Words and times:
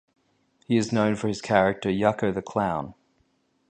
He 0.65 0.77
is 0.77 0.91
known 0.91 1.15
for 1.15 1.27
his 1.27 1.43
character 1.43 1.87
Yucko 1.91 2.33
the 2.33 2.41
Clown. 2.41 2.95